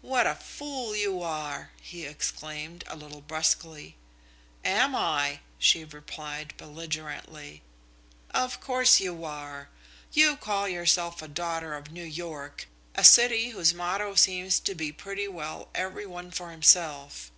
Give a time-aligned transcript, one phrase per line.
[0.00, 3.96] "What a fool you are!" he exclaimed, a little brusquely.
[4.64, 7.60] "Am I!" she replied belligerently.
[8.30, 9.68] "Of course you are!
[10.14, 14.90] You call yourself a daughter of New York, a city whose motto seems to be
[14.90, 17.30] pretty well every one for himself.